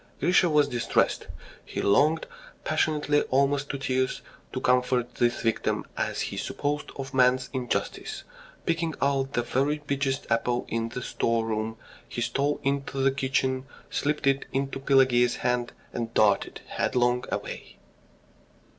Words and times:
Grisha 0.19 0.49
was 0.49 0.67
distressed. 0.67 1.27
He 1.63 1.79
longed 1.79 2.25
passionately, 2.63 3.21
almost 3.29 3.69
to 3.69 3.77
tears, 3.77 4.23
to 4.51 4.59
comfort 4.59 5.13
this 5.13 5.43
victim, 5.43 5.85
as 5.95 6.21
he 6.21 6.37
supposed, 6.37 6.89
of 6.95 7.13
man's 7.13 7.51
injustice. 7.53 8.23
Picking 8.65 8.95
out 8.99 9.33
the 9.33 9.43
very 9.43 9.77
biggest 9.85 10.25
apple 10.31 10.65
in 10.67 10.89
the 10.89 11.03
store 11.03 11.45
room 11.45 11.77
he 12.09 12.19
stole 12.19 12.59
into 12.63 12.97
the 12.97 13.11
kitchen, 13.11 13.67
slipped 13.91 14.25
it 14.25 14.47
into 14.51 14.79
Pelageya's 14.79 15.35
hand, 15.35 15.71
and 15.93 16.11
darted 16.15 16.61
headlong 16.65 17.25
away. 17.31 17.77